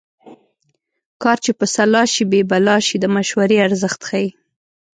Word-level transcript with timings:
کار 1.23 1.37
چې 1.45 1.51
په 1.59 1.65
سلا 1.75 2.03
شي 2.13 2.23
بې 2.31 2.41
بلا 2.51 2.77
شي 2.87 2.95
د 2.99 3.05
مشورې 3.15 3.57
ارزښت 3.67 4.01
ښيي 4.07 4.29